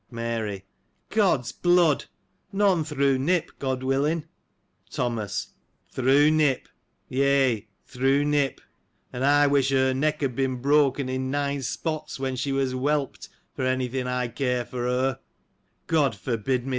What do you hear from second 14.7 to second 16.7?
her: (God forgive me